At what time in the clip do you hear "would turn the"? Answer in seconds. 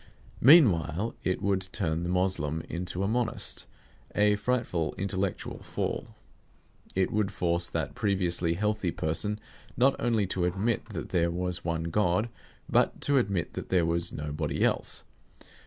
1.43-2.09